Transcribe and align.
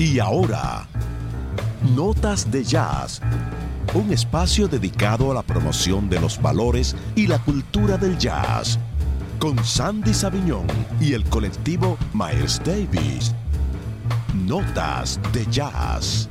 Y 0.00 0.18
ahora, 0.18 0.88
Notas 1.94 2.50
de 2.50 2.64
Jazz, 2.64 3.20
un 3.92 4.10
espacio 4.14 4.66
dedicado 4.66 5.30
a 5.30 5.34
la 5.34 5.42
promoción 5.42 6.08
de 6.08 6.18
los 6.18 6.40
valores 6.40 6.96
y 7.14 7.26
la 7.26 7.38
cultura 7.38 7.98
del 7.98 8.16
jazz, 8.16 8.78
con 9.38 9.62
Sandy 9.62 10.14
Saviñón 10.14 10.66
y 11.02 11.12
el 11.12 11.22
colectivo 11.24 11.98
Miles 12.14 12.62
Davis. 12.64 13.34
Notas 14.32 15.20
de 15.34 15.44
Jazz. 15.50 16.30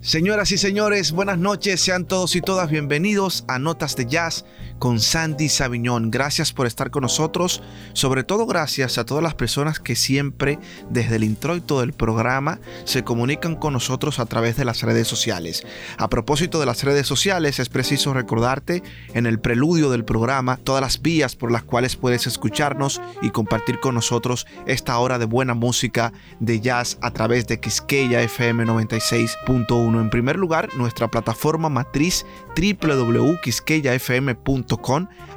Señoras 0.00 0.50
y 0.50 0.56
señores, 0.56 1.12
buenas 1.12 1.36
noches, 1.36 1.82
sean 1.82 2.06
todos 2.06 2.34
y 2.36 2.40
todas 2.40 2.70
bienvenidos 2.70 3.44
a 3.48 3.58
Notas 3.58 3.96
de 3.96 4.06
Jazz 4.06 4.46
con 4.80 4.98
Sandy 4.98 5.48
Saviñón. 5.48 6.10
Gracias 6.10 6.52
por 6.52 6.66
estar 6.66 6.90
con 6.90 7.02
nosotros, 7.02 7.62
sobre 7.92 8.24
todo 8.24 8.46
gracias 8.46 8.98
a 8.98 9.04
todas 9.04 9.22
las 9.22 9.34
personas 9.34 9.78
que 9.78 9.94
siempre 9.94 10.58
desde 10.88 11.14
el 11.16 11.24
introito 11.24 11.80
del 11.80 11.92
programa 11.92 12.58
se 12.84 13.04
comunican 13.04 13.56
con 13.56 13.74
nosotros 13.74 14.18
a 14.18 14.24
través 14.26 14.56
de 14.56 14.64
las 14.64 14.82
redes 14.82 15.06
sociales. 15.06 15.64
A 15.98 16.08
propósito 16.08 16.58
de 16.58 16.66
las 16.66 16.82
redes 16.82 17.06
sociales, 17.06 17.60
es 17.60 17.68
preciso 17.68 18.14
recordarte 18.14 18.82
en 19.12 19.26
el 19.26 19.38
preludio 19.38 19.90
del 19.90 20.04
programa 20.04 20.56
todas 20.56 20.80
las 20.80 21.02
vías 21.02 21.36
por 21.36 21.52
las 21.52 21.62
cuales 21.62 21.94
puedes 21.96 22.26
escucharnos 22.26 23.02
y 23.20 23.28
compartir 23.30 23.78
con 23.80 23.94
nosotros 23.94 24.46
esta 24.66 24.96
hora 24.98 25.18
de 25.18 25.26
buena 25.26 25.52
música 25.52 26.14
de 26.40 26.60
jazz 26.60 26.96
a 27.02 27.10
través 27.10 27.46
de 27.46 27.60
Quisqueya 27.60 28.22
FM 28.22 28.64
96.1 28.64 30.00
en 30.00 30.08
primer 30.08 30.36
lugar, 30.36 30.70
nuestra 30.74 31.08
plataforma 31.08 31.68
matriz 31.68 32.24
www.quisqueyafm.com. 32.56 34.69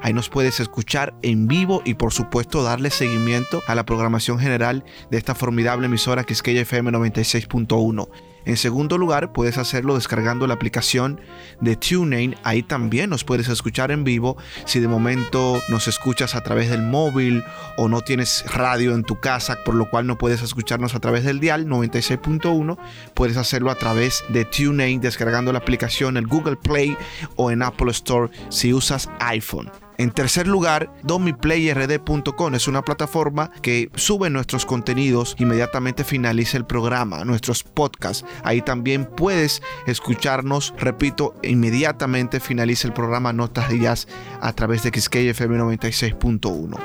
Ahí 0.01 0.13
nos 0.13 0.29
puedes 0.29 0.59
escuchar 0.59 1.15
en 1.21 1.47
vivo 1.47 1.81
y 1.85 1.95
por 1.95 2.13
supuesto 2.13 2.63
darle 2.63 2.89
seguimiento 2.91 3.61
a 3.67 3.75
la 3.75 3.85
programación 3.85 4.37
general 4.39 4.83
de 5.09 5.17
esta 5.17 5.33
formidable 5.33 5.87
emisora 5.87 6.23
Quisqueya 6.23 6.61
FM 6.61 6.91
96.1. 6.91 8.32
En 8.45 8.57
segundo 8.57 8.97
lugar, 8.97 9.31
puedes 9.31 9.57
hacerlo 9.57 9.95
descargando 9.95 10.47
la 10.47 10.53
aplicación 10.53 11.21
de 11.61 11.75
TuneIn. 11.75 12.35
Ahí 12.43 12.61
también 12.61 13.09
nos 13.09 13.23
puedes 13.23 13.47
escuchar 13.47 13.91
en 13.91 14.03
vivo. 14.03 14.37
Si 14.65 14.79
de 14.79 14.87
momento 14.87 15.61
nos 15.69 15.87
escuchas 15.87 16.35
a 16.35 16.41
través 16.41 16.69
del 16.69 16.81
móvil 16.81 17.43
o 17.77 17.87
no 17.87 18.01
tienes 18.01 18.43
radio 18.53 18.93
en 18.93 19.03
tu 19.03 19.19
casa, 19.19 19.59
por 19.63 19.75
lo 19.75 19.89
cual 19.89 20.07
no 20.07 20.17
puedes 20.17 20.41
escucharnos 20.41 20.95
a 20.95 20.99
través 20.99 21.23
del 21.23 21.39
dial 21.39 21.67
96.1, 21.67 22.77
puedes 23.13 23.37
hacerlo 23.37 23.71
a 23.71 23.75
través 23.75 24.23
de 24.29 24.45
TuneIn 24.45 24.99
descargando 24.99 25.53
la 25.53 25.59
aplicación 25.59 26.17
en 26.17 26.27
Google 26.27 26.57
Play 26.57 26.97
o 27.35 27.51
en 27.51 27.61
Apple 27.61 27.91
Store 27.91 28.29
si 28.49 28.73
usas 28.73 29.09
iPhone. 29.19 29.82
En 29.97 30.11
tercer 30.11 30.47
lugar, 30.47 30.91
domiplayRD.com 31.03 32.55
es 32.55 32.67
una 32.67 32.81
plataforma 32.81 33.51
que 33.61 33.89
sube 33.95 34.29
nuestros 34.29 34.65
contenidos 34.65 35.35
inmediatamente 35.37 36.03
finaliza 36.03 36.57
el 36.57 36.65
programa, 36.65 37.23
nuestros 37.25 37.63
podcasts. 37.63 38.25
Ahí 38.43 38.61
también 38.61 39.05
puedes 39.05 39.61
escucharnos, 39.85 40.73
repito, 40.77 41.35
inmediatamente 41.43 42.39
finaliza 42.39 42.87
el 42.87 42.93
programa 42.93 43.33
Notas 43.33 43.69
de 43.69 43.79
Jazz 43.79 44.07
a 44.41 44.53
través 44.53 44.83
de 44.83 44.89
XKFM 44.89 45.59
96.1. 45.59 46.77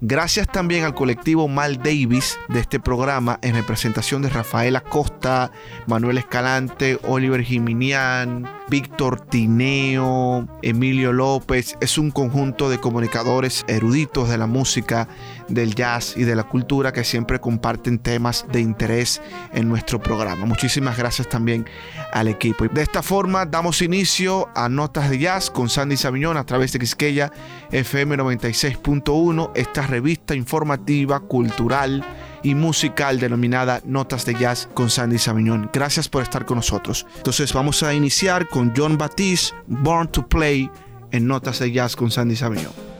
Gracias 0.00 0.46
también 0.48 0.84
al 0.84 0.94
colectivo 0.94 1.48
Mal 1.48 1.78
Davis 1.78 2.38
de 2.48 2.60
este 2.60 2.80
programa 2.80 3.38
en 3.42 3.54
representación 3.54 4.22
de 4.22 4.28
Rafael 4.30 4.76
Acosta, 4.76 5.50
Manuel 5.86 6.18
Escalante, 6.18 6.98
Oliver 7.04 7.42
Jiminian, 7.42 8.48
Víctor 8.68 9.20
Tineo, 9.20 10.46
Emilio 10.62 11.12
López. 11.12 11.76
Es 11.80 11.98
un 11.98 12.10
conjunto 12.10 12.47
de 12.56 12.78
comunicadores 12.78 13.64
eruditos 13.68 14.28
de 14.28 14.38
la 14.38 14.46
música, 14.46 15.08
del 15.48 15.74
jazz 15.74 16.16
y 16.16 16.24
de 16.24 16.34
la 16.34 16.44
cultura 16.44 16.92
que 16.92 17.04
siempre 17.04 17.40
comparten 17.40 17.98
temas 17.98 18.46
de 18.50 18.60
interés 18.60 19.20
en 19.52 19.68
nuestro 19.68 20.00
programa. 20.00 20.46
Muchísimas 20.46 20.96
gracias 20.96 21.28
también 21.28 21.66
al 22.12 22.28
equipo. 22.28 22.66
De 22.66 22.82
esta 22.82 23.02
forma 23.02 23.44
damos 23.44 23.82
inicio 23.82 24.48
a 24.54 24.68
Notas 24.68 25.10
de 25.10 25.18
Jazz 25.18 25.50
con 25.50 25.68
Sandy 25.68 25.96
Sabiñón 25.96 26.36
a 26.36 26.44
través 26.44 26.72
de 26.72 26.78
Quisqueya 26.78 27.30
FM 27.70 28.16
96.1, 28.16 29.50
esta 29.54 29.86
revista 29.86 30.34
informativa, 30.34 31.20
cultural 31.20 32.04
y 32.42 32.54
musical 32.54 33.18
denominada 33.20 33.80
Notas 33.84 34.24
de 34.24 34.34
Jazz 34.34 34.68
con 34.74 34.90
Sandy 34.90 35.18
Sabiñón. 35.18 35.70
Gracias 35.72 36.08
por 36.08 36.22
estar 36.22 36.44
con 36.44 36.56
nosotros. 36.56 37.06
Entonces 37.16 37.52
vamos 37.52 37.82
a 37.82 37.94
iniciar 37.94 38.48
con 38.48 38.72
John 38.76 38.96
Batiste, 38.96 39.54
Born 39.66 40.08
to 40.08 40.26
Play 40.26 40.70
en 41.12 41.26
Notas 41.26 41.58
de 41.58 41.72
Jazz 41.72 41.96
con 41.96 42.10
Sandy 42.10 42.36
Sabiñón. 42.36 42.97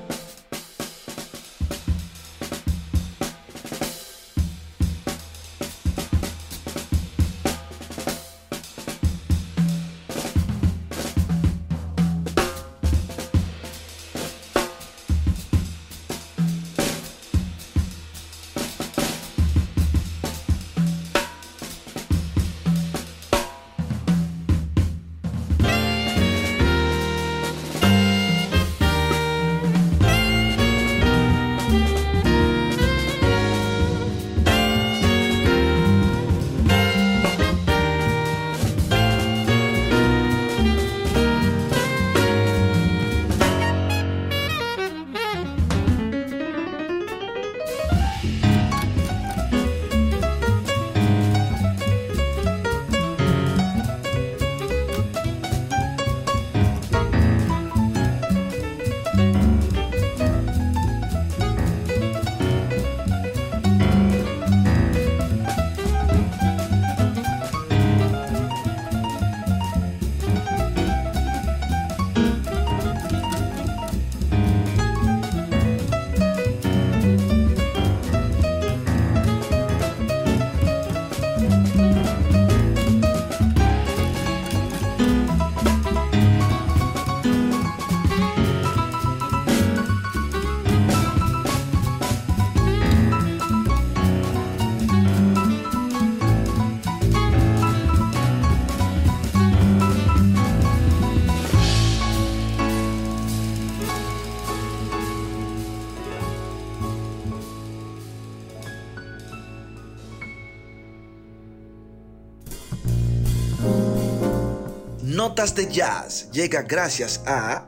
Notas 115.38 115.54
de 115.54 115.70
Jazz 115.70 116.30
llega 116.32 116.62
gracias 116.62 117.22
a 117.24 117.64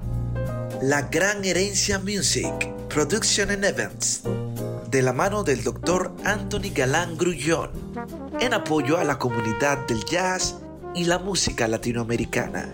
La 0.83 1.03
Gran 1.03 1.45
Herencia 1.45 2.01
Music, 2.01 2.53
Production 2.89 3.49
and 3.49 3.65
Events, 3.65 4.23
de 4.91 5.03
la 5.03 5.13
mano 5.13 5.45
del 5.45 5.63
Dr. 5.63 6.11
Anthony 6.25 6.73
Galán 6.75 7.17
Grullón, 7.17 7.71
en 8.41 8.55
apoyo 8.55 8.99
a 8.99 9.05
la 9.05 9.21
comunidad 9.21 9.87
del 9.87 10.05
jazz 10.05 10.57
y 10.97 11.05
la 11.05 11.21
música 11.21 11.69
latinoamericana. 11.69 12.69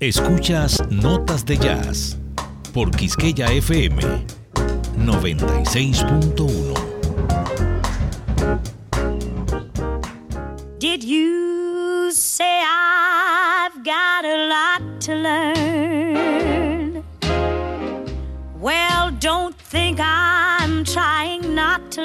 Escuchas 0.00 0.82
Notas 0.90 1.46
de 1.46 1.58
Jazz 1.58 2.16
por 2.72 2.90
Quisqueya 2.90 3.46
FM 3.52 4.02
96.1. 4.98 6.73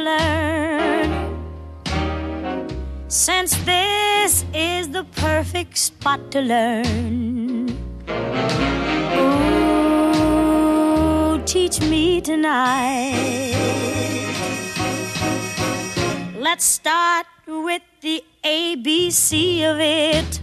learn. 0.09 1.09
Since 3.07 3.51
this 3.65 4.45
is 4.53 4.89
the 4.89 5.03
perfect 5.15 5.77
spot 5.77 6.31
to 6.31 6.41
learn. 6.41 7.69
Ooh, 9.21 10.50
teach 11.45 11.81
me 11.81 12.21
tonight. 12.21 13.56
Let's 16.38 16.65
start 16.65 17.25
with 17.47 17.81
the 18.01 18.23
ABC 18.44 19.63
of 19.71 19.79
it. 19.79 20.41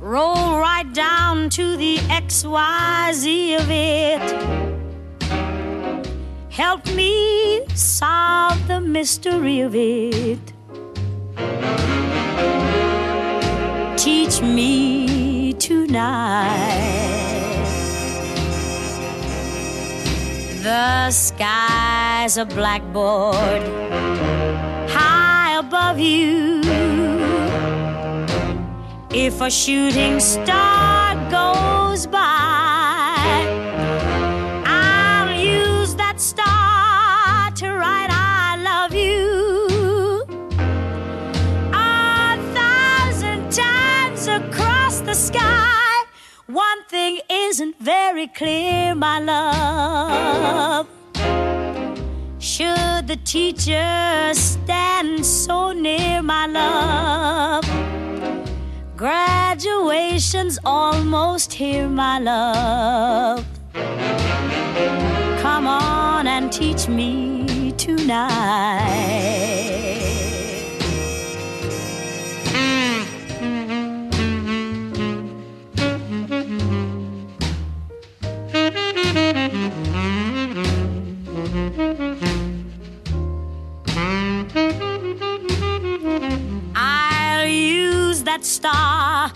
Roll 0.00 0.58
right 0.58 0.92
down 0.92 1.48
to 1.50 1.76
the 1.76 1.96
XYZ 2.22 3.60
of 3.60 3.70
it. 3.70 4.81
Help 6.52 6.86
me 6.94 7.66
solve 7.74 8.68
the 8.68 8.78
mystery 8.78 9.60
of 9.62 9.74
it. 9.74 10.52
Teach 13.96 14.42
me 14.42 15.54
tonight. 15.54 16.58
The 20.62 21.10
sky's 21.10 22.36
a 22.36 22.44
blackboard 22.44 23.62
high 24.90 25.58
above 25.58 25.98
you. 25.98 26.60
If 29.10 29.40
a 29.40 29.50
shooting 29.50 30.20
star 30.20 31.14
goes 31.30 32.06
by, 32.06 32.71
isn't 47.52 47.78
very 47.80 48.28
clear, 48.28 48.94
my 48.94 49.18
love. 49.20 50.88
Should 52.38 53.06
the 53.06 53.18
teacher 53.24 54.32
stand 54.32 55.26
so 55.26 55.72
near, 55.72 56.22
my 56.22 56.46
love? 56.46 57.64
Graduation's 58.96 60.58
almost 60.64 61.52
here, 61.52 61.90
my 61.90 62.18
love. 62.18 63.44
Come 65.42 65.66
on 65.66 66.26
and 66.26 66.50
teach 66.50 66.88
me 66.88 67.72
tonight. 67.72 69.32
That 88.24 88.44
star 88.44 89.32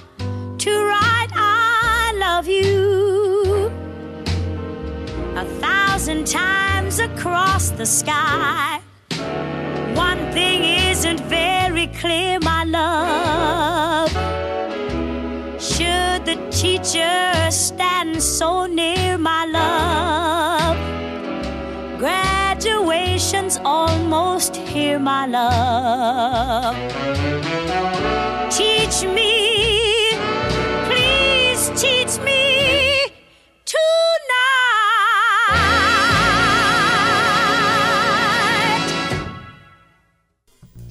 to 0.59 0.71
write 0.85 1.29
I 1.35 2.13
love 2.19 2.47
you 2.47 3.71
a 5.37 5.45
thousand 5.61 6.27
times 6.27 7.01
across 7.01 7.71
the 7.71 7.85
sky. 7.85 8.81
One 9.95 10.31
thing 10.33 10.65
isn't 10.91 11.21
very 11.21 11.89
clear, 11.89 12.39
my 12.41 12.65
love. 12.65 14.11
Should 15.61 16.25
the 16.25 16.37
teacher 16.51 17.51
stand 17.51 18.23
so 18.23 18.67
near, 18.67 19.19
my 19.19 19.47
love? 19.47 20.36
Almost 23.35 24.55
here, 24.55 25.01
my 25.01 25.27
love. 25.27 26.77
Teach 28.53 29.03
me, 29.03 30.13
please 30.87 31.71
teach 31.75 32.21
me. 32.25 32.37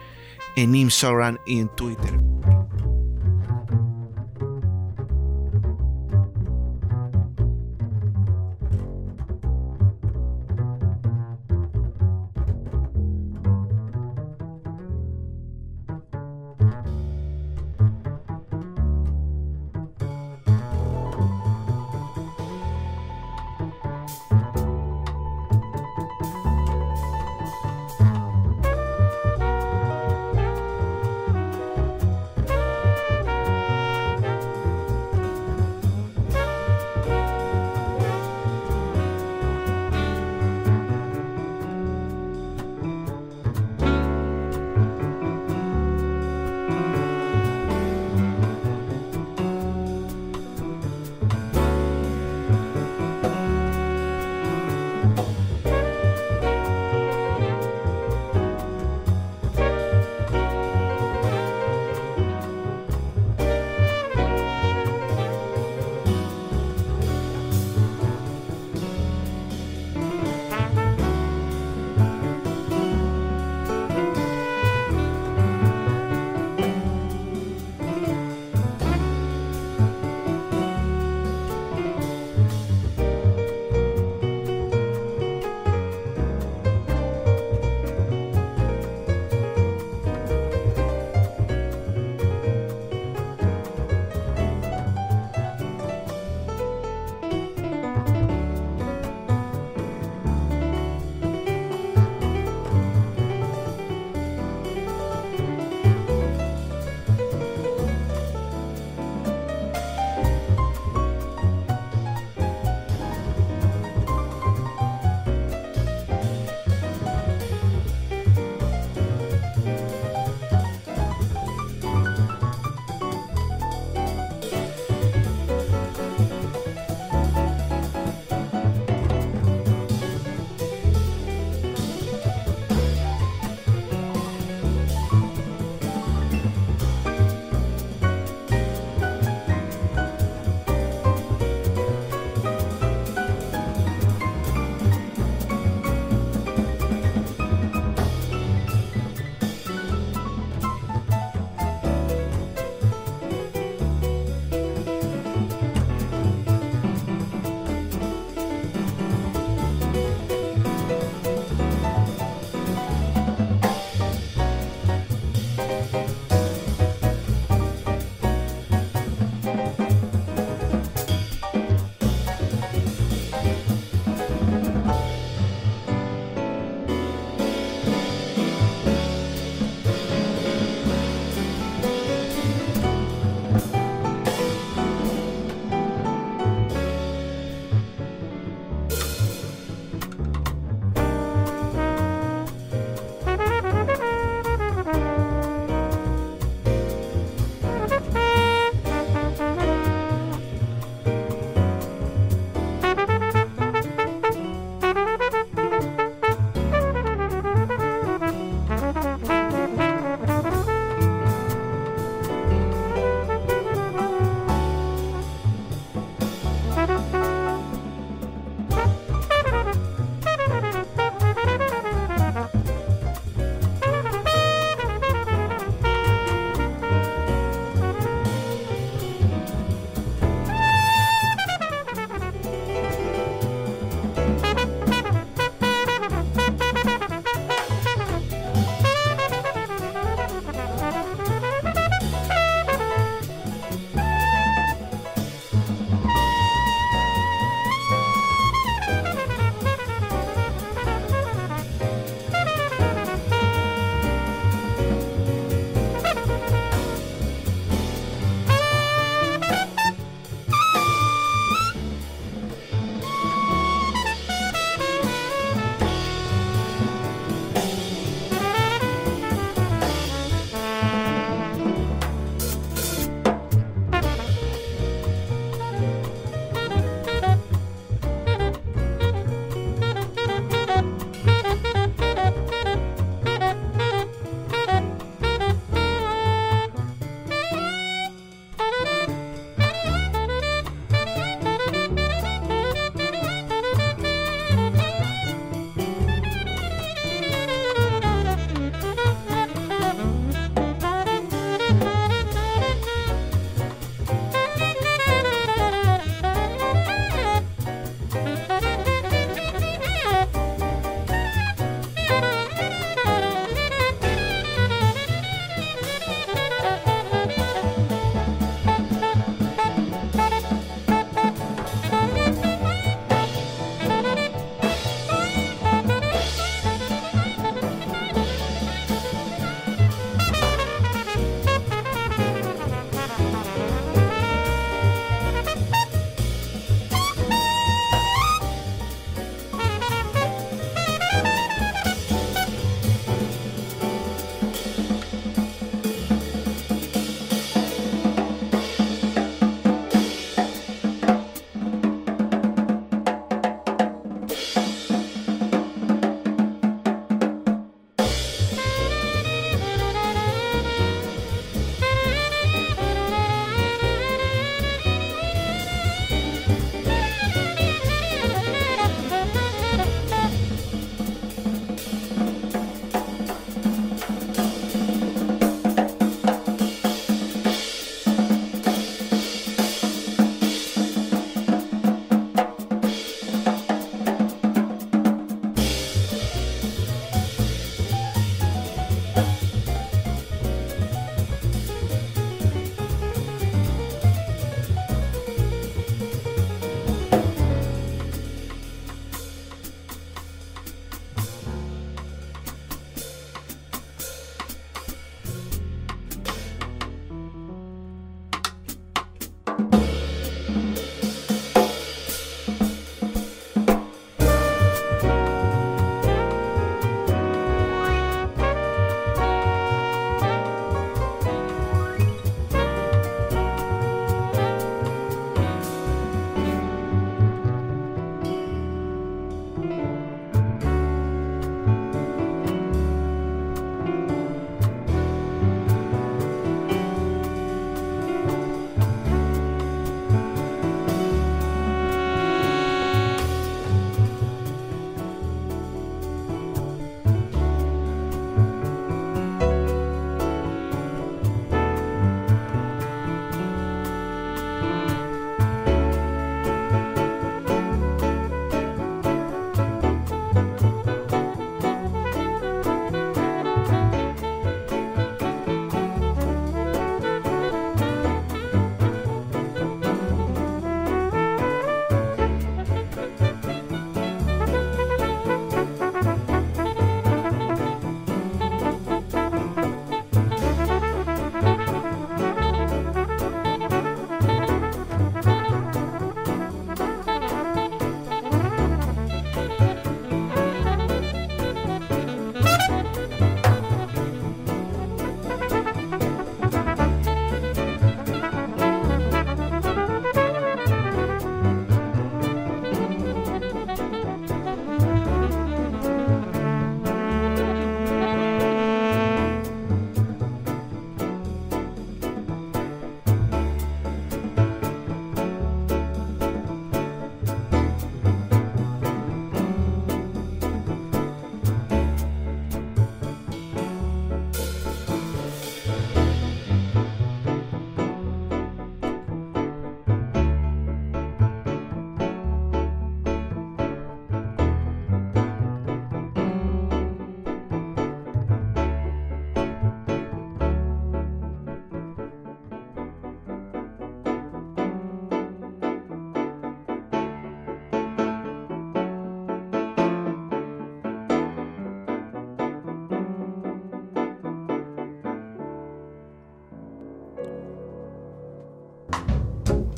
en 0.56 0.76
Instagram 0.76 1.40
y 1.46 1.60
en 1.60 1.70
Twitter. 1.70 2.37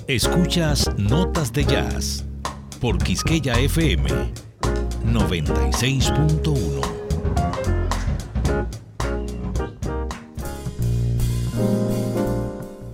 Escuchas 0.09 0.89
Notas 0.97 1.53
de 1.53 1.63
Jazz 1.63 2.25
por 2.81 2.97
Quisqueya 2.97 3.53
FM 3.59 4.09
96.1. 5.05 6.81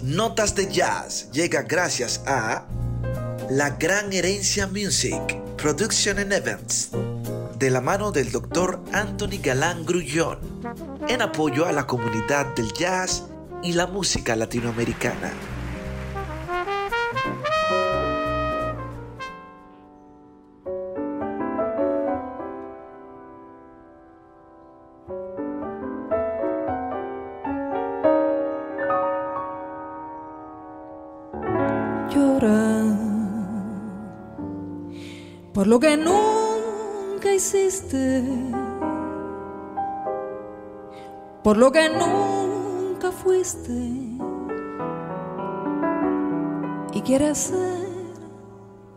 Notas 0.01 0.56
de 0.56 0.69
Jazz 0.69 1.32
llega 1.32 1.62
gracias 1.62 2.21
a 2.28 2.67
La 3.49 3.69
Gran 3.69 4.12
Herencia 4.12 4.67
Music, 4.67 5.21
Production 5.56 6.19
and 6.19 6.34
Events, 6.34 6.89
de 7.58 7.69
la 7.69 7.80
mano 7.80 8.12
del 8.12 8.30
Dr. 8.34 8.84
Anthony 8.91 9.39
Galán 9.41 9.86
Grullón, 9.86 10.39
en 11.08 11.21
apoyo 11.21 11.65
a 11.65 11.71
la 11.71 11.88
comunidad 11.88 12.54
del 12.58 12.73
jazz 12.73 13.23
y 13.63 13.71
la 13.71 13.88
música 13.88 14.36
latinoamericana. 14.36 15.54
Por 35.65 35.71
lo 35.71 35.80
que 35.80 35.97
nunca 35.97 37.34
hiciste, 37.34 38.23
por 41.43 41.58
lo 41.58 41.71
que 41.71 41.89
nunca 41.89 43.12
fuiste. 43.12 43.71
Y 46.93 47.01
quieres 47.01 47.39
ser 47.39 47.88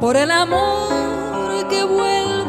Por 0.00 0.16
el 0.16 0.32
amor 0.32 1.68
que 1.68 1.84
vuelve 1.84 2.39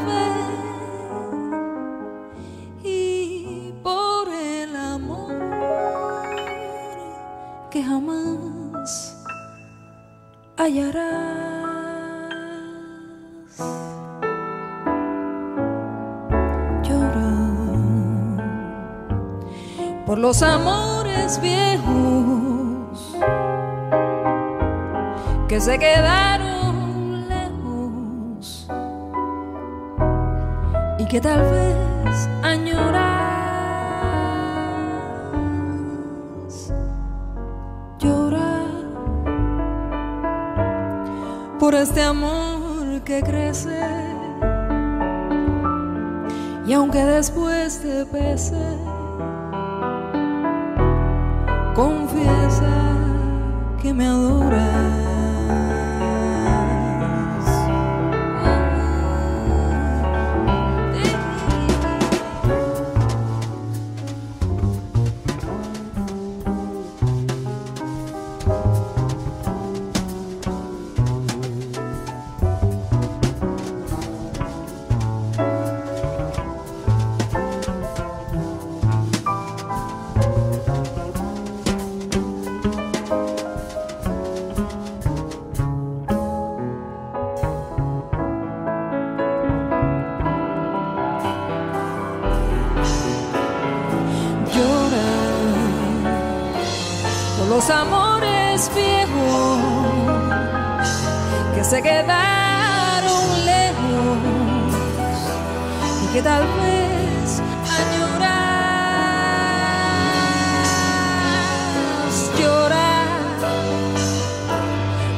hallarás. 10.61 11.01
Llorar 16.83 18.43
por 20.05 20.17
los 20.19 20.43
amores 20.43 21.41
viejos 21.41 23.17
que 25.47 25.59
se 25.59 25.79
quedaron 25.79 27.27
lejos 27.27 28.67
y 30.99 31.05
que 31.05 31.19
tal 31.21 31.41
vez 31.41 32.29
añorar. 32.43 33.10
Por 41.71 41.79
este 41.79 42.01
amor 42.01 43.01
que 43.05 43.21
crece. 43.21 43.79
Y 46.67 46.73
aunque 46.73 47.01
después 47.05 47.79
te 47.81 48.05
pese, 48.07 48.61
confiesa 51.73 52.97
que 53.81 53.93
me 53.93 54.05
adoras. 54.05 55.80
Se 101.71 101.81
quedaron 101.81 103.45
lejos 103.45 104.17
y 106.03 106.07
que 106.13 106.21
tal 106.21 106.43
vez 106.43 107.41
añoras 107.81 108.51
llorar 112.37 113.07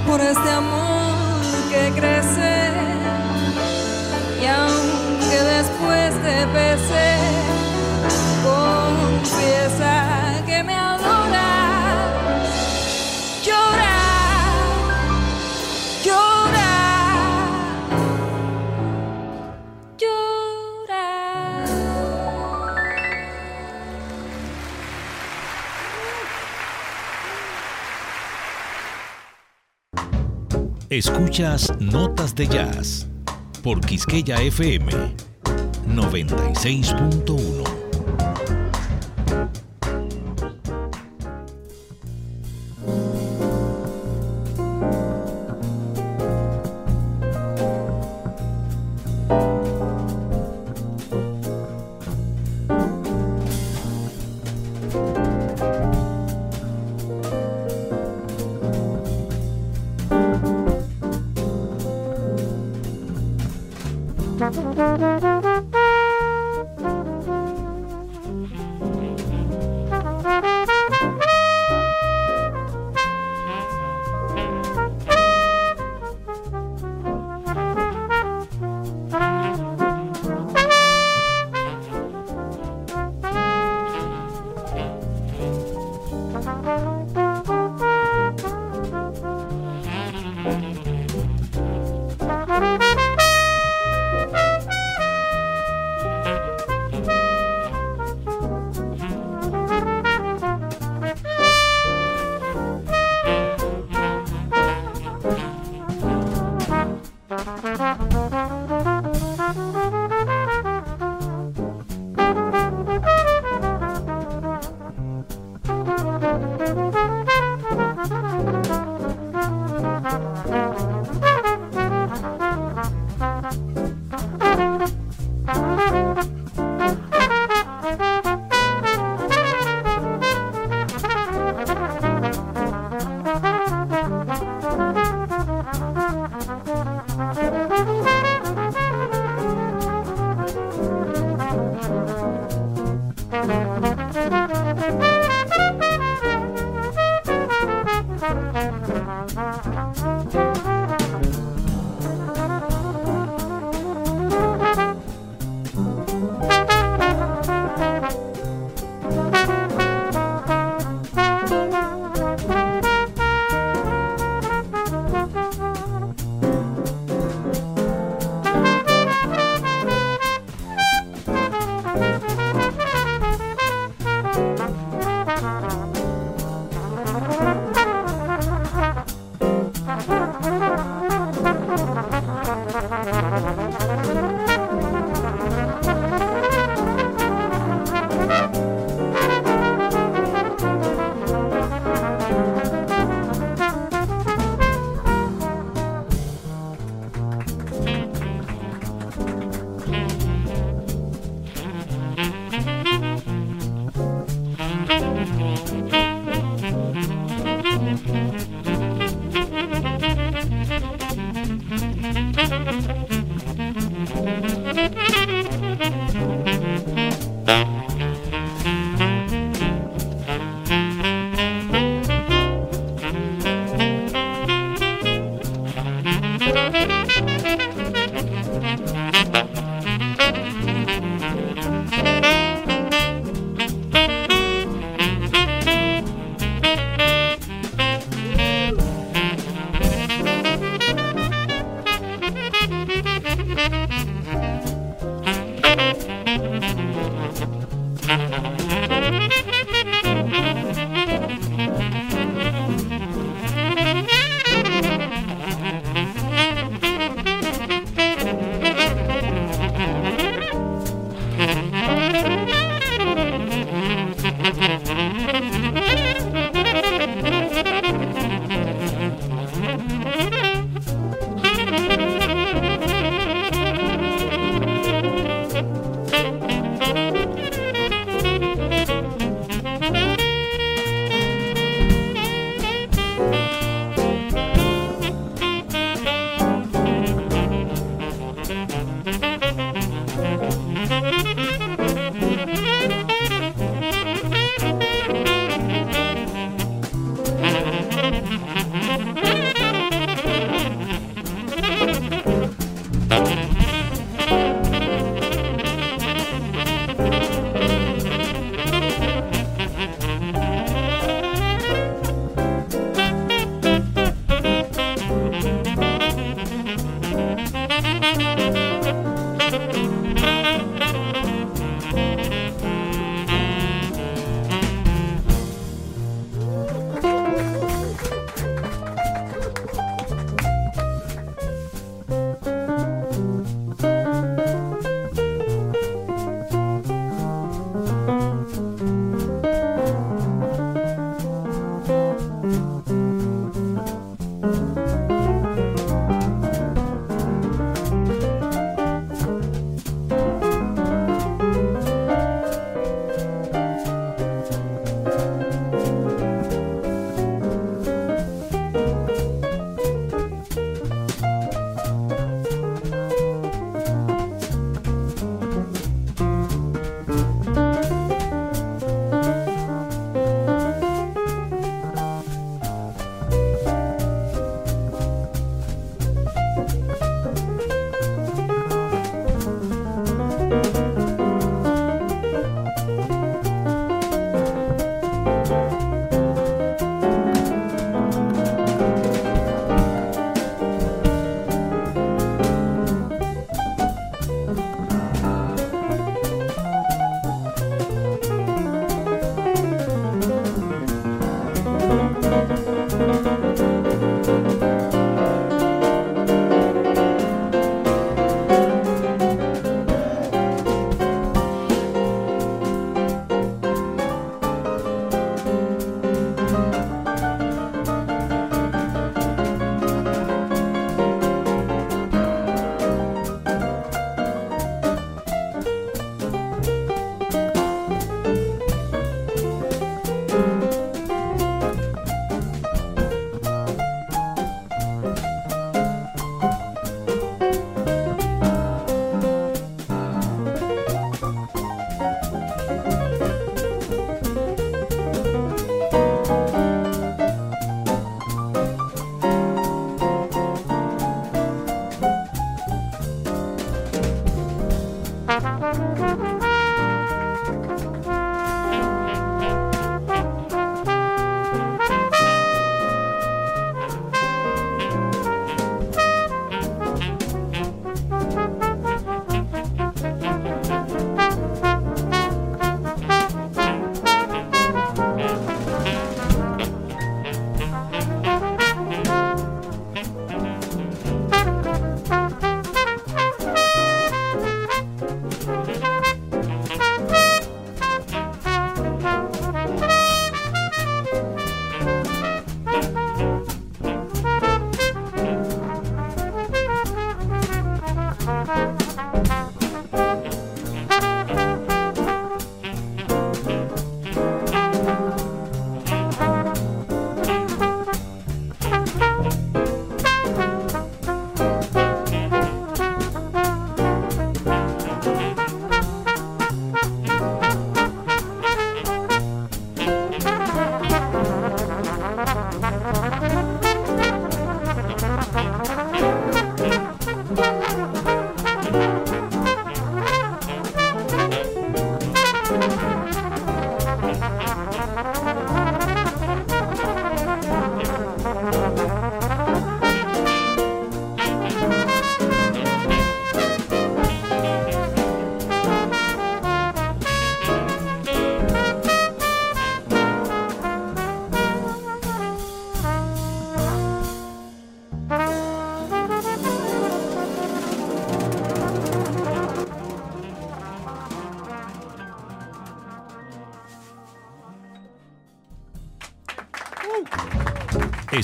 por 0.05 0.21
este 0.21 0.49
amor 0.51 1.41
que 1.71 1.91
crece 1.99 2.32
Escuchas 30.97 31.73
Notas 31.79 32.35
de 32.35 32.47
Jazz 32.47 33.07
por 33.63 33.81
Quisqueya 33.81 34.39
FM 34.39 34.91
96.1. 35.87 37.62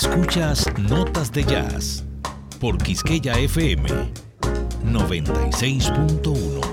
Escuchas 0.01 0.65
Notas 0.77 1.29
de 1.29 1.43
Jazz 1.43 2.05
por 2.61 2.77
Quisqueya 2.77 3.33
FM 3.33 3.89
96.1. 4.85 6.68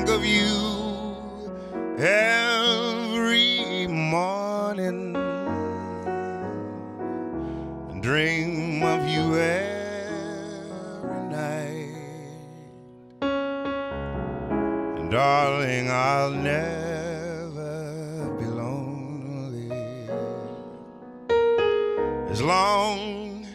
think 0.00 0.16
of 0.18 0.24
you 0.24 0.56
every 1.98 3.86
morning 3.86 5.12
dream 8.00 8.82
of 8.82 9.06
you 9.06 9.36
every 9.36 11.24
night. 11.28 11.92
And 13.20 15.10
darling, 15.10 15.90
I'll 15.90 16.30
never 16.30 17.74
be 18.38 18.46
lonely 18.46 19.70
as 22.30 22.40
long 22.40 23.46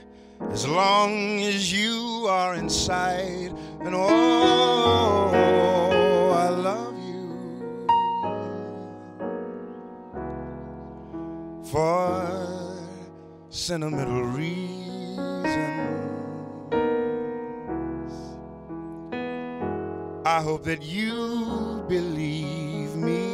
as 0.51 0.67
long 0.67 1.41
as 1.41 1.73
you 1.73 2.27
are 2.29 2.53
inside 2.53 3.51
and 3.79 3.95
oh 3.95 5.24
sentimental 13.65 14.21
reasons. 14.21 15.17
I 20.23 20.39
hope 20.43 20.63
that 20.65 20.83
you 20.83 21.83
believe 21.89 22.95
me. 22.95 23.33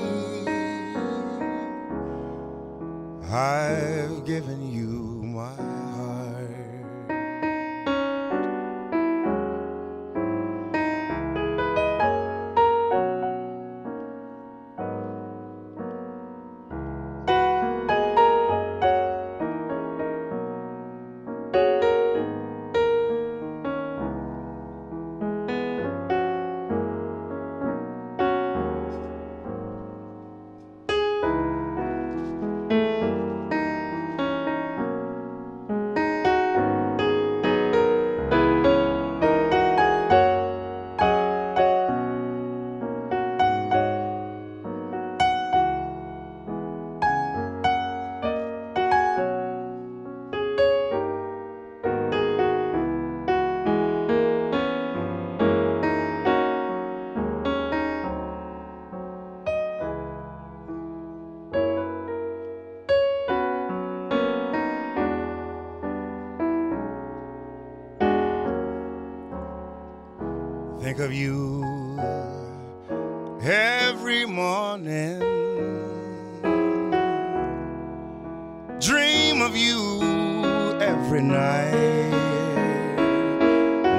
I've 3.30 4.26
given 4.26 4.72
you 4.72 5.01
think 70.93 71.06
of 71.06 71.13
you 71.13 71.63
every 73.41 74.25
morning. 74.25 75.19
Dream 78.82 79.41
of 79.41 79.56
you 79.56 80.01
every 80.82 81.21
night. 81.21 82.12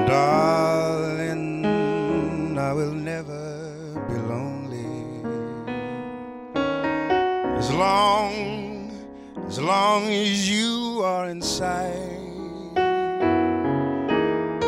Darling, 0.06 1.64
I 2.58 2.74
will 2.74 2.92
never 2.92 3.72
be 4.10 4.16
lonely. 4.34 5.24
As 7.56 7.72
long, 7.72 8.92
as 9.46 9.58
long 9.58 10.10
as 10.10 10.46
you 10.46 11.00
are 11.02 11.30
inside. 11.30 12.10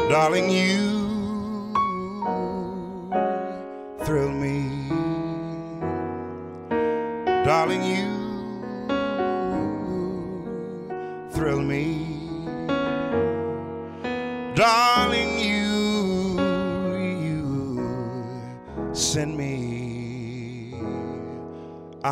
Darling, 0.09 0.49
you 0.49 0.84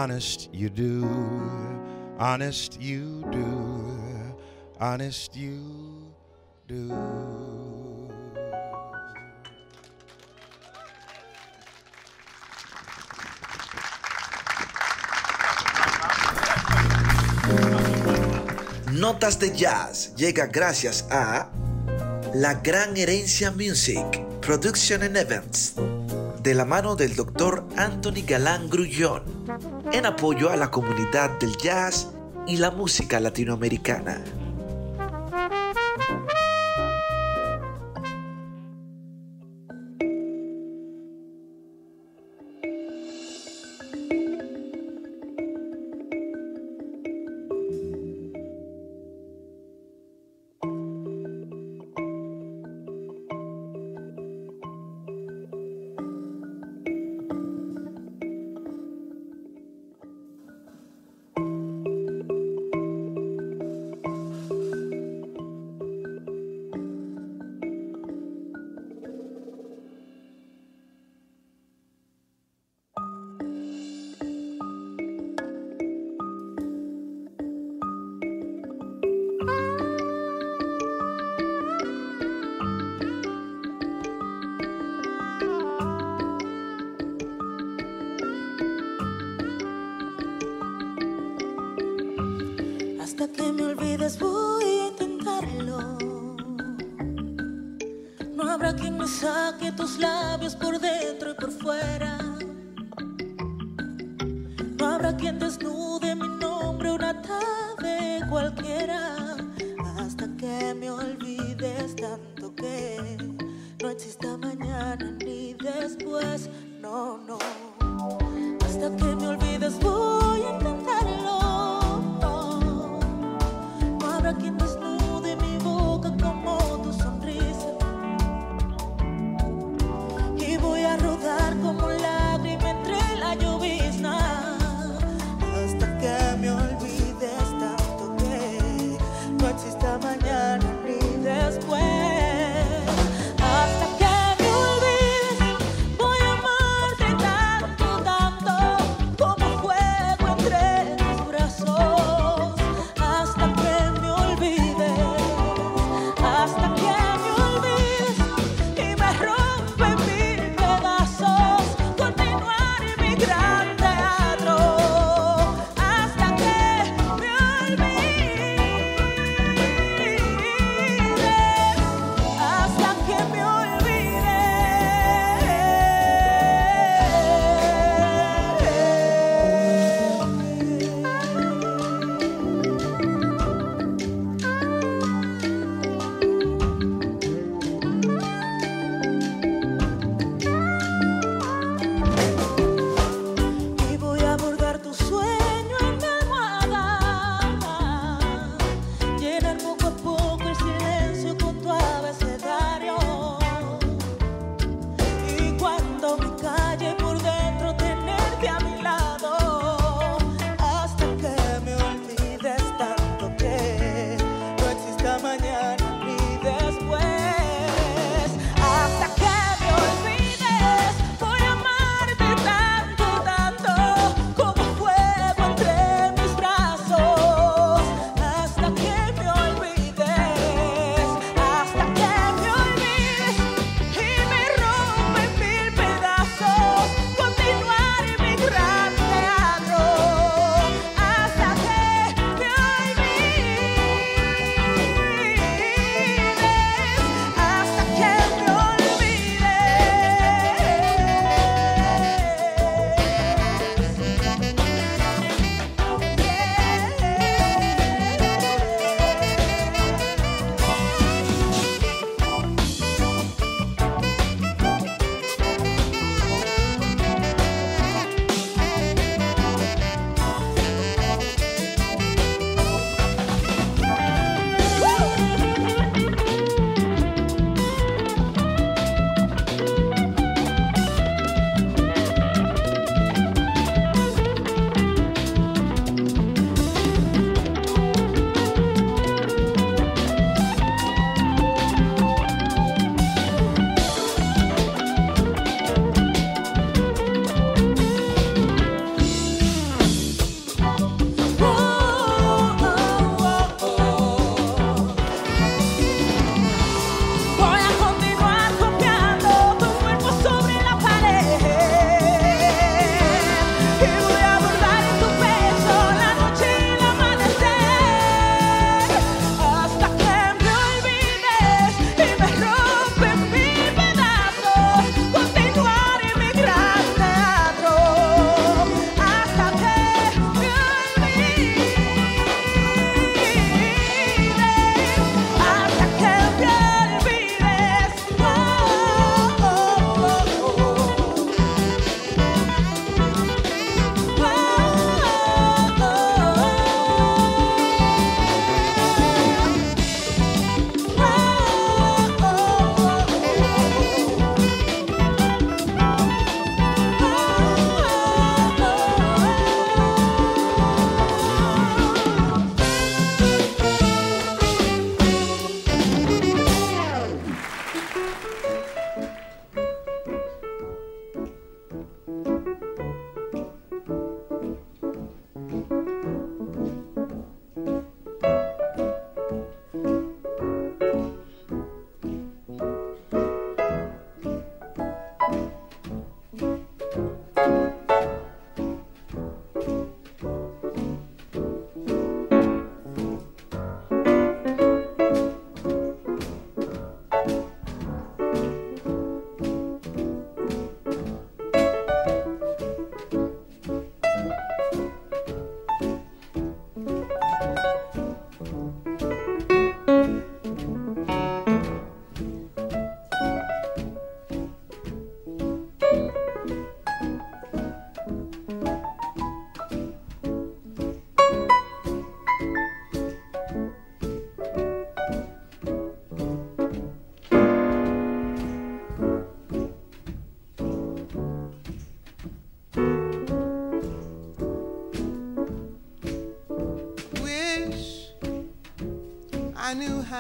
Honest, 0.02 0.50
you 0.52 0.68
do. 0.68 1.06
Honest, 2.18 2.76
you 2.80 3.24
do. 3.30 3.86
Honest, 4.80 5.36
you 5.36 5.62
do. 6.66 6.88
Notas 18.90 19.38
de 19.38 19.54
Jazz 19.54 20.16
llega 20.16 20.46
gracias 20.46 21.06
a 21.12 21.48
La 22.34 22.54
Gran 22.54 22.96
Herencia 22.96 23.52
Music, 23.52 24.04
Production 24.40 25.04
and 25.04 25.16
Events, 25.16 25.74
de 26.42 26.54
la 26.56 26.64
mano 26.64 26.96
del 26.96 27.14
Dr. 27.14 27.62
Anthony 27.76 28.24
Galán 28.26 28.68
Grullón, 28.68 29.22
en 29.92 30.06
apoyo 30.06 30.50
a 30.50 30.56
la 30.56 30.70
comunidad 30.70 31.38
del 31.38 31.56
jazz 31.58 32.14
y 32.46 32.56
la 32.56 32.70
música 32.70 33.20
latinoamericana. 33.20 34.22
Labios 100.42 100.56
por 100.56 100.80
dentro 100.80 100.91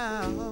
now. 0.02 0.51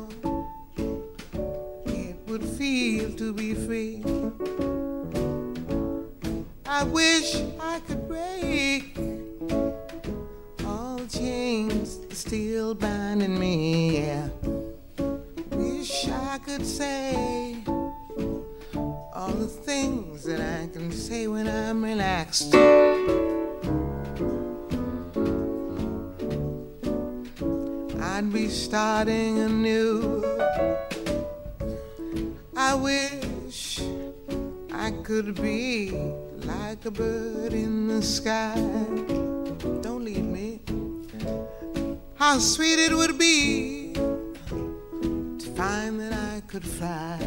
How 42.30 42.38
sweet 42.38 42.78
it 42.78 42.92
would 42.94 43.18
be 43.18 43.92
to 43.92 45.46
find 45.56 45.98
that 45.98 46.12
I 46.12 46.40
could 46.46 46.64
fly. 46.64 47.18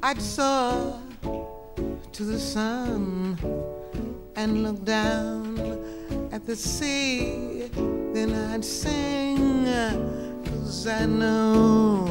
I'd 0.00 0.22
soar 0.22 1.00
to 2.12 2.22
the 2.22 2.38
sun 2.38 3.36
and 4.36 4.62
look 4.62 4.84
down 4.84 5.58
at 6.30 6.46
the 6.46 6.54
sea. 6.54 7.70
Then 8.14 8.32
I'd 8.52 8.64
sing, 8.64 9.64
cause 10.44 10.86
I 10.86 11.06
know 11.06 12.06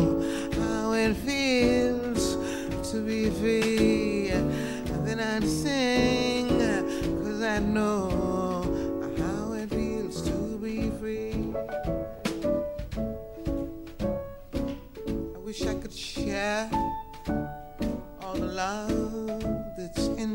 how 0.60 0.91
it 0.91 1.14
feels 1.14 2.36
to 2.91 2.98
be 3.00 3.30
free. 3.30 4.28
Then 5.06 5.22
I'd 5.22 5.48
sing, 5.48 6.50
cause 7.24 7.41
I 7.41 7.60
know 7.60 8.23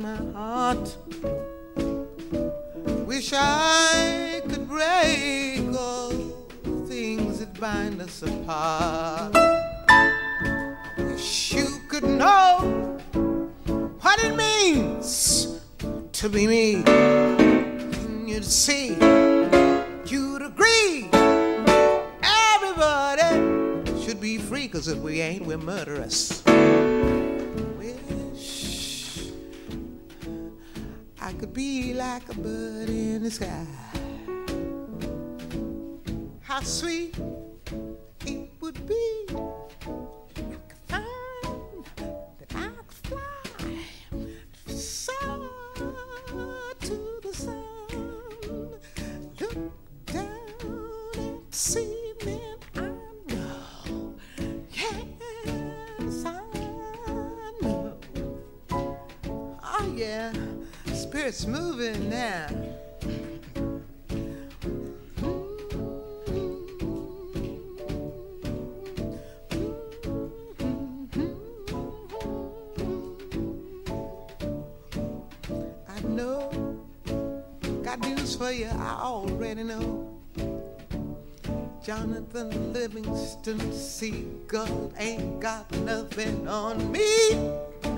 my 0.09 0.33
heart. 0.33 0.97
Wish 3.07 3.33
I 3.35 4.43
could 4.49 4.69
break 4.69 5.61
all 5.77 6.11
things 6.87 7.41
that 7.41 7.59
bind 7.61 8.01
us 8.01 8.23
apart. 8.23 9.35
Wish 10.99 11.53
you 11.53 11.67
could 11.89 12.05
know 12.05 12.99
what 14.01 14.23
it 14.25 14.35
means 14.37 15.61
to 16.13 16.29
be 16.29 16.47
me. 16.47 16.83
And 16.87 18.29
you'd 18.29 18.45
see, 18.45 18.89
you'd 20.07 20.43
agree. 20.43 21.09
Everybody 22.55 23.31
should 24.03 24.21
be 24.21 24.39
free, 24.39 24.69
cause 24.69 24.89
if 24.89 24.99
we 24.99 25.21
ain't, 25.21 25.45
we're 25.45 25.59
murderous. 25.59 26.43
Could 31.39 31.53
be 31.53 31.95
like 31.95 32.29
a 32.31 32.35
bird 32.35 32.89
in 32.89 33.23
the 33.23 33.31
sky. 33.31 33.65
How 36.41 36.61
sweet 36.63 37.15
it 38.27 38.51
would 38.61 38.85
be. 38.85 39.27
Spirit's 61.31 61.47
moving 61.47 62.09
now. 62.09 62.47
I 75.87 76.01
know, 76.09 76.81
got 77.83 78.01
news 78.01 78.37
for 78.37 78.51
you. 78.51 78.67
I 78.67 78.99
already 79.03 79.65
know. 79.65 80.09
Jonathan 81.83 82.73
Livingston 82.73 83.73
Seagull 83.73 84.93
ain't 84.97 85.41
got 85.41 85.71
nothing 85.81 86.49
on 86.49 86.91
me. 86.91 87.98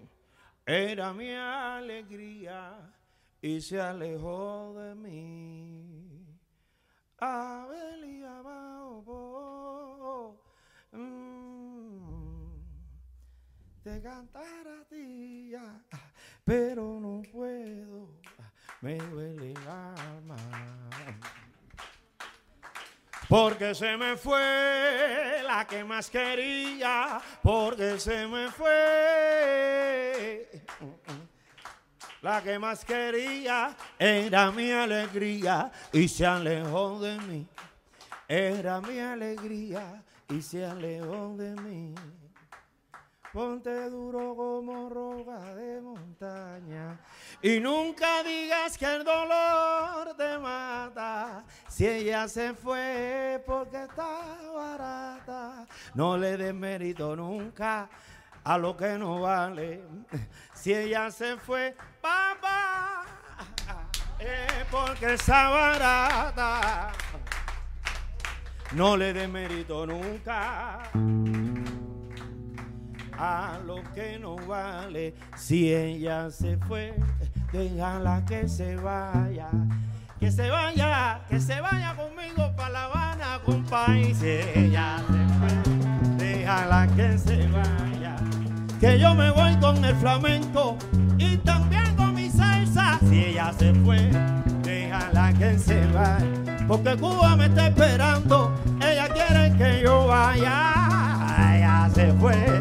era 0.65 1.13
mi 1.13 1.29
alegría 1.31 2.91
y 3.39 3.61
se 3.61 3.79
alejó 3.79 4.73
de 4.73 4.95
mí. 4.95 6.35
Abel 7.19 8.05
y 8.05 8.23
Abajo, 8.23 9.21
mm, 10.93 12.63
te 13.83 14.01
cantar 14.01 14.67
a 14.67 14.83
ti, 14.85 15.51
pero 16.43 16.99
no 16.99 17.21
puedo, 17.31 18.19
me 18.81 18.97
duele 18.97 19.51
el 19.51 19.67
alma. 19.67 20.89
Porque 23.29 23.73
se 23.75 23.95
me 23.95 24.17
fue 24.17 25.43
la 25.45 25.67
que 25.67 25.83
más 25.83 26.09
quería, 26.09 27.21
porque 27.43 27.99
se 27.99 28.25
me 28.25 28.49
fue. 28.49 30.49
La 32.23 32.41
que 32.41 32.57
más 32.57 32.83
quería 32.83 33.77
era 33.99 34.51
mi 34.51 34.71
alegría 34.71 35.71
y 35.93 36.07
se 36.07 36.25
alejó 36.25 36.99
de 36.99 37.19
mí. 37.19 37.47
Era 38.27 38.81
mi 38.81 38.99
alegría 38.99 40.03
y 40.27 40.41
se 40.41 40.65
alejó 40.65 41.35
de 41.37 41.53
mí. 41.61 41.93
Ponte 43.31 43.89
duro 43.91 44.35
como 44.35 44.89
roca 44.89 45.53
de 45.53 45.79
montaña 45.81 46.99
y 47.43 47.59
nunca 47.59 48.23
digas 48.23 48.75
que 48.75 48.85
el 48.85 49.03
dolor 49.03 50.15
te 50.17 50.39
mata. 50.39 51.43
Si 51.67 51.87
ella 51.87 52.27
se 52.27 52.55
fue 52.55 53.43
porque 53.45 53.83
está 53.83 54.35
barata, 54.51 55.67
no 55.93 56.17
le 56.17 56.37
des 56.37 56.55
mérito 56.55 57.15
nunca 57.15 57.87
a 58.43 58.57
lo 58.57 58.75
que 58.75 58.97
no 58.97 59.21
vale. 59.21 59.83
Si 60.55 60.73
ella 60.73 61.11
se 61.11 61.37
fue, 61.37 61.75
papá, 62.01 63.05
es 64.19 64.65
porque 64.71 65.13
está 65.13 65.49
barata. 65.49 66.91
No 68.71 68.97
le 68.97 69.13
dé 69.13 69.27
mérito 69.27 69.85
nunca 69.85 70.81
a 73.19 73.59
lo 73.65 73.83
que 73.93 74.17
no 74.17 74.37
vale. 74.47 75.13
Si 75.35 75.73
ella 75.73 76.31
se 76.31 76.57
fue, 76.57 76.93
déjala 77.51 78.23
que 78.25 78.47
se 78.47 78.77
vaya. 78.77 79.49
Que 80.19 80.31
se 80.31 80.49
vaya, 80.49 81.21
que 81.29 81.39
se 81.39 81.59
vaya 81.59 81.95
conmigo 81.95 82.51
para 82.55 82.69
La 82.69 82.83
Habana, 82.85 83.39
compadre. 83.45 84.13
Si 84.15 84.27
ella 84.27 84.97
se 85.07 85.23
fue, 85.37 86.17
déjala 86.17 86.87
que 86.95 87.17
se 87.17 87.47
vaya. 87.47 88.15
Que 88.79 88.97
yo 88.97 89.13
me 89.13 89.29
voy 89.31 89.55
con 89.57 89.83
el 89.83 89.95
flamenco 89.95 90.77
y 91.17 91.37
también 91.37 91.95
con 91.97 92.15
mi 92.15 92.29
salsa. 92.29 92.99
Si 93.09 93.25
ella 93.25 93.51
se 93.57 93.73
fue, 93.73 94.09
déjala 94.63 95.33
que 95.33 95.59
se 95.59 95.85
vaya. 95.87 96.65
Porque 96.67 96.95
Cuba 96.95 97.35
me 97.35 97.47
está 97.47 97.67
esperando, 97.67 98.53
ella 98.81 99.09
quiere 99.09 99.57
que 99.57 99.83
yo 99.83 100.07
vaya. 100.07 101.55
Ella 101.55 101.89
se 101.93 102.13
fue, 102.13 102.58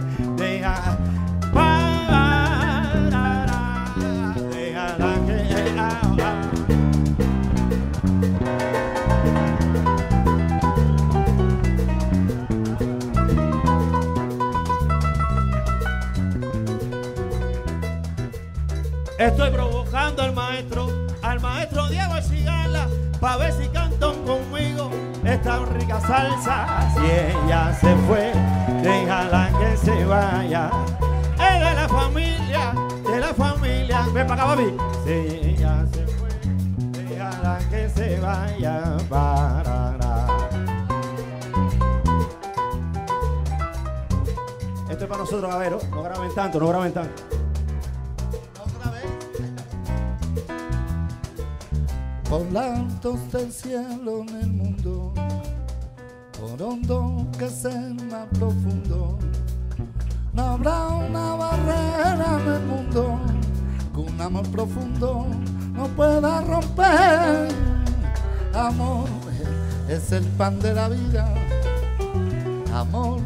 Estoy 19.18 19.50
provocando 19.50 20.22
al 20.22 20.32
maestro, 20.32 20.86
al 21.22 21.40
maestro 21.40 21.88
Diego 21.88 22.14
Cigala, 22.22 22.86
pa' 23.20 23.36
ver 23.36 23.52
si 23.52 23.66
cantan 23.66 24.14
conmigo 24.24 24.92
esta 25.24 25.58
rica 25.64 26.00
salsa. 26.00 26.88
Si 26.94 27.04
ella 27.04 27.76
se 27.80 27.96
fue, 28.06 28.32
déjala 28.80 29.50
que 29.58 29.76
se 29.76 30.04
vaya. 30.04 30.70
Es 31.34 31.58
de 31.58 31.74
la 31.74 31.88
familia, 31.88 32.74
de 33.10 33.18
la 33.18 33.34
familia. 33.34 34.06
Ven 34.14 34.26
para 34.28 34.44
acá, 34.44 34.54
papi. 34.54 34.76
Si 35.04 35.10
ella 35.10 35.84
se 35.92 36.06
fue, 36.06 36.28
déjala 37.02 37.58
que 37.70 37.88
se 37.88 38.20
vaya. 38.20 38.96
Parará. 39.08 40.26
Esto 44.88 45.04
es 45.04 45.10
para 45.10 45.20
nosotros, 45.22 45.50
Gavero. 45.50 45.80
No 45.90 46.02
graben 46.04 46.34
tanto, 46.36 46.60
no 46.60 46.68
graben 46.68 46.92
tanto. 46.92 47.37
Por 52.28 52.46
altos 52.58 53.32
del 53.32 53.50
cielo 53.50 54.20
en 54.20 54.28
el 54.36 54.52
mundo, 54.52 55.14
por 56.38 56.62
hondo 56.62 57.26
que 57.38 57.48
sea 57.48 57.94
más 58.10 58.26
profundo, 58.38 59.18
no 60.34 60.42
habrá 60.42 60.88
una 60.88 61.36
barrera 61.36 62.38
en 62.38 62.52
el 62.52 62.62
mundo 62.66 63.18
que 63.94 64.00
un 64.00 64.20
amor 64.20 64.46
profundo 64.50 65.26
no 65.72 65.86
pueda 65.96 66.42
romper. 66.42 67.48
Amor 68.54 69.08
es 69.88 70.12
el 70.12 70.24
pan 70.24 70.60
de 70.60 70.74
la 70.74 70.90
vida, 70.90 71.32
amor 72.74 73.20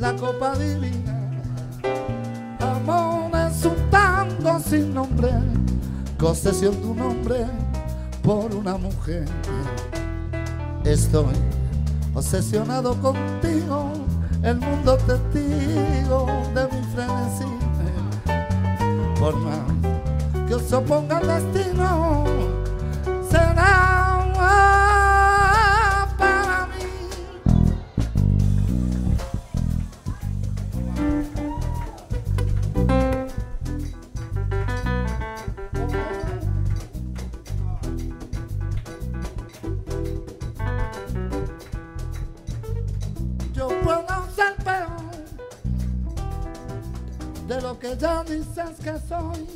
la 0.00 0.16
copa 0.16 0.58
divina, 0.58 1.30
amor 2.58 3.30
es 3.36 3.64
un 3.64 3.88
tango 3.88 4.58
sin 4.58 4.94
nombre, 4.94 5.30
concesión 6.18 6.74
tu 6.74 6.92
nombre 6.92 7.69
por 8.22 8.54
una 8.54 8.76
mujer. 8.76 9.24
Estoy 10.84 11.34
obsesionado 12.14 12.94
contigo, 13.00 13.92
el 14.42 14.56
mundo 14.56 14.96
testigo 14.96 16.26
de 16.54 16.64
mi 16.64 16.82
frenesí. 16.94 17.44
Por 19.18 19.36
más 19.36 19.60
que 20.48 20.54
os 20.54 20.72
oponga 20.72 21.20
el 21.20 21.52
destino, 21.52 22.24
dices 48.40 48.76
que 48.82 48.98
soy, 49.06 49.46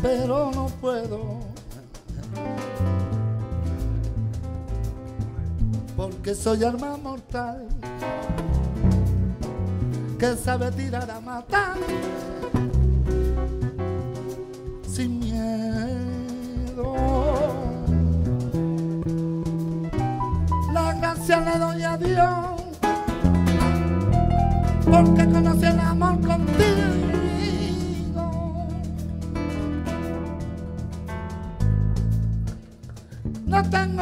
pero 0.00 0.50
no 0.54 0.66
puedo. 0.80 1.40
Porque 5.96 6.34
soy 6.34 6.62
arma 6.62 6.96
mortal 6.96 7.66
que 10.18 10.36
sabe 10.36 10.70
tirar 10.72 11.10
a 11.10 11.20
matar 11.20 11.76
sin 14.86 15.18
miedo. 15.18 16.94
La 20.72 20.92
gracia 20.94 21.40
le 21.40 21.58
doy 21.58 21.82
a 21.82 21.96
Dios 21.96 22.66
porque 24.90 25.24
conocí 25.26 25.66
el 25.66 25.80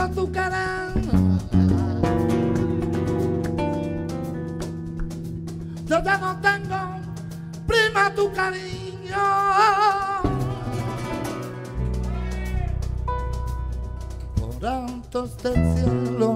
Tu. 0.09 0.93
Yo 5.87 6.03
ya 6.03 6.19
no 6.19 6.41
tengo, 6.41 6.77
prima, 7.67 8.15
tu 8.15 8.33
cariño. 8.33 9.25
Por 14.37 14.67
altos 14.67 15.37
del 15.43 15.55
cielo 15.75 16.34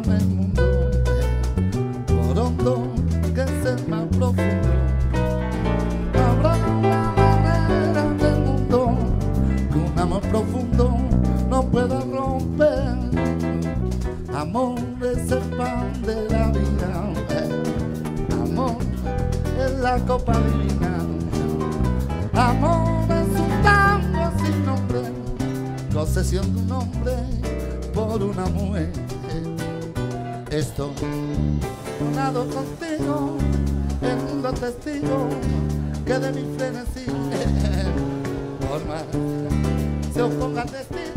es 15.12 15.30
el 15.32 15.38
pan 15.56 15.90
de 16.02 16.28
la 16.28 16.48
vida, 16.48 17.12
amor 18.42 18.76
es 19.58 19.78
la 19.78 19.96
copa 20.06 20.34
divina, 20.38 20.98
amor 22.34 23.10
es 23.10 23.40
un 23.40 23.62
tango 23.62 24.32
sin 24.42 24.66
nombre, 24.66 25.00
concesión 25.92 26.54
de 26.54 26.60
un 26.62 26.72
hombre 26.72 27.14
por 27.94 28.22
una 28.22 28.46
mujer. 28.46 28.92
Esto, 30.50 30.90
unado 32.00 32.46
contigo, 32.48 33.36
el 34.02 34.16
mundo 34.16 34.52
testigo 34.52 35.28
que 36.04 36.18
de 36.18 36.32
mi 36.32 36.56
frenesí 36.56 37.06
forma 38.68 39.02
se 40.12 40.22
oponga 40.22 40.64
testigo. 40.64 41.07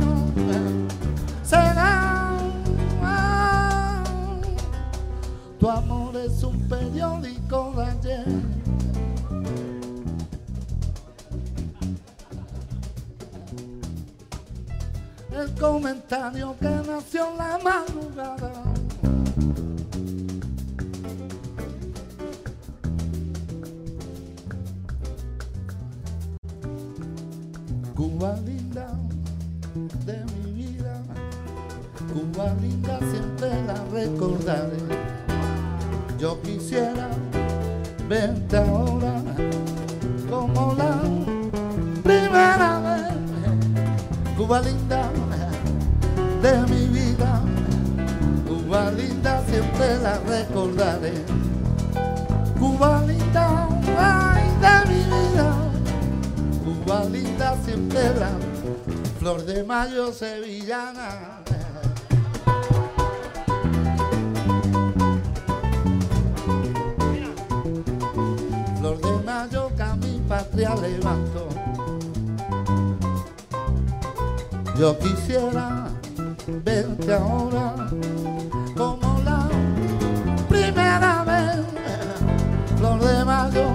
Es 6.19 6.43
un 6.43 6.59
periódico 6.67 7.73
de 7.77 7.85
ayer. 7.85 8.25
El 15.31 15.53
comentario 15.59 16.55
que 16.59 16.67
nació 16.67 17.31
en 17.31 17.37
la 17.37 17.59
madrugada. 17.63 18.51
Cuba 27.95 28.35
linda 28.45 28.87
de 30.05 30.25
mi 30.33 30.51
vida, 30.51 31.01
Cuba 32.13 32.53
linda 32.59 32.99
siempre 32.99 33.63
la 33.65 33.83
recordaré. 33.91 35.20
Yo 36.21 36.39
quisiera 36.43 37.09
verte 38.07 38.55
ahora 38.55 39.23
como 40.29 40.75
la 40.75 41.01
primera 42.03 42.79
vez, 42.79 43.15
Cuba 44.37 44.61
linda 44.61 45.09
de 46.43 46.61
mi 46.71 46.85
vida, 46.89 47.41
Cuba 48.47 48.91
linda 48.91 49.41
siempre 49.49 49.97
la 50.03 50.19
recordaré. 50.19 51.25
Cuba 52.59 53.01
linda, 53.07 53.67
ay, 53.97 54.43
de 54.61 54.93
mi 54.93 55.03
vida. 55.05 55.55
Cuba 56.63 57.03
linda 57.05 57.57
siempre 57.65 58.13
la 58.19 58.29
flor 59.17 59.43
de 59.43 59.63
mayo 59.63 60.13
sevillana. 60.13 61.30
Patria 70.31 70.73
levanto. 70.75 71.49
Yo 74.79 74.97
quisiera 74.97 75.89
verte 76.63 77.13
ahora 77.13 77.89
como 78.77 79.19
la 79.25 79.49
primera 80.47 81.25
vez. 81.25 81.59
Flor 82.77 82.99
de 83.01 83.25
mayo 83.25 83.67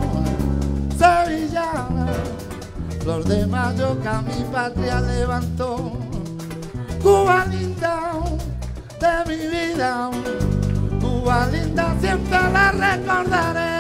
sevillana. 0.97 2.07
Flor 3.01 3.23
de 3.25 3.47
mayo 3.47 4.01
que 4.01 4.09
a 4.09 4.23
mi 4.23 4.43
patria 4.51 5.01
levantó. 5.03 5.93
Cuba 7.03 7.45
linda 7.51 7.97
de 9.03 9.15
mi 9.29 9.43
vida. 9.47 10.11
Cuba 11.03 11.47
linda 11.53 11.95
siempre 12.01 12.41
la 12.51 12.73
recordaré. 12.73 13.76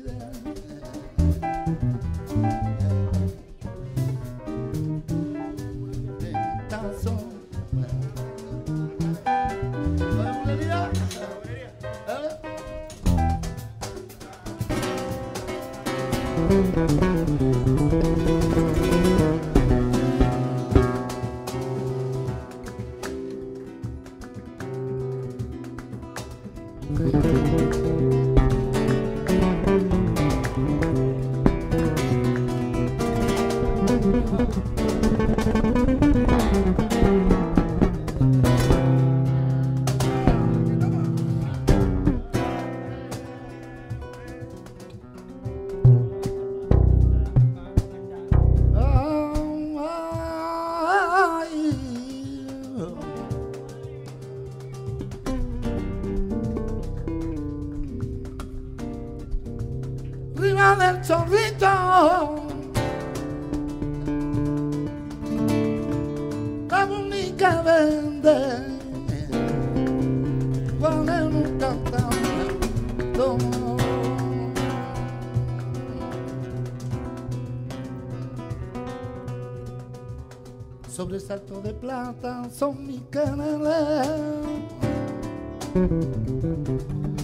sobresalto 81.32 81.60
de 81.62 81.72
plata 81.72 82.44
son 82.50 82.86
mis 82.86 83.00
quereres. 83.10 84.08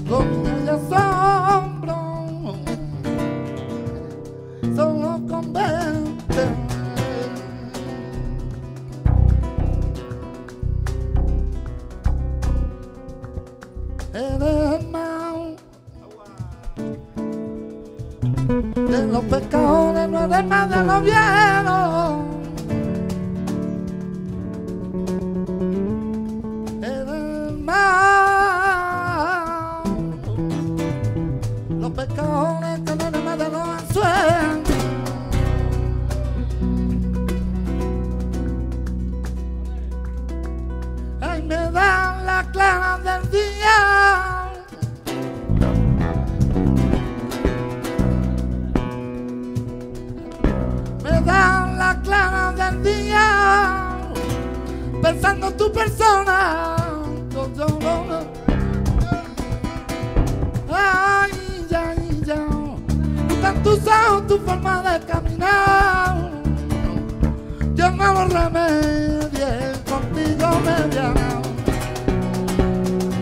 Con 0.09 0.45
de 0.65 0.71
asombro, 0.71 1.97
solo 4.75 5.21
con 5.29 5.53
verte. 5.53 6.45
Eres 14.15 14.91
mal 14.91 15.57
de 18.75 19.07
los 19.07 19.25
pescadores, 19.25 20.09
no 20.09 20.25
eres 20.25 20.47
más 20.47 20.71
de 20.71 20.85
los 20.85 21.03
viejos. 21.03 22.28
Pensando 55.19 55.49
en 55.49 55.57
tu 55.57 55.73
persona. 55.73 56.77
Ay 60.71 61.33
ya 61.69 61.95
ya. 62.25 62.47
Están 63.29 63.63
tus 63.63 63.81
ojos 63.87 64.27
tu 64.29 64.39
forma 64.39 64.83
de 64.83 65.07
caminar. 65.07 66.31
Yo 67.75 67.91
no 67.91 68.13
lo 68.13 68.29
remedie 68.29 69.73
contigo 69.89 70.49
me 70.65 70.77
llamo 70.95 71.43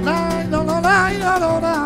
Lai, 0.03 0.49
lo, 0.49 0.65
lo, 0.65 0.81
lai, 0.81 1.19
lo, 1.19 1.39
lo, 1.39 1.61
lai, 1.61 1.86